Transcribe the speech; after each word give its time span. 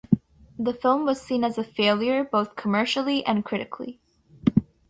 The 0.57 0.73
film 0.73 1.05
was 1.05 1.21
seen 1.21 1.43
as 1.43 1.59
a 1.59 1.63
failure, 1.63 2.23
both 2.23 2.55
commercially 2.55 3.23
and 3.23 3.45
critically. 3.45 3.99